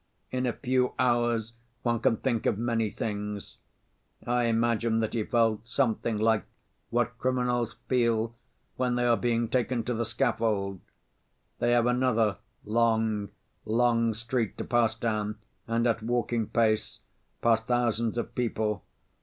In 0.31 0.47
a 0.47 0.53
few 0.53 0.95
hours 0.97 1.53
one 1.83 1.99
can 1.99 2.17
think 2.17 2.47
of 2.47 2.57
many 2.57 2.89
things. 2.89 3.57
I 4.25 4.45
imagine 4.45 4.99
that 4.99 5.13
he 5.13 5.23
felt 5.23 5.67
something 5.67 6.17
like 6.17 6.43
what 6.89 7.19
criminals 7.19 7.73
feel 7.87 8.33
when 8.77 8.95
they 8.95 9.05
are 9.05 9.15
being 9.15 9.47
taken 9.47 9.83
to 9.83 9.93
the 9.93 10.03
scaffold. 10.03 10.79
They 11.59 11.73
have 11.73 11.85
another 11.85 12.39
long, 12.65 13.29
long 13.63 14.15
street 14.15 14.57
to 14.57 14.63
pass 14.63 14.95
down 14.95 15.37
and 15.67 15.85
at 15.85 16.01
walking 16.01 16.47
pace, 16.47 17.01
past 17.43 17.67
thousands 17.67 18.17
of 18.17 18.33
people. 18.33 18.83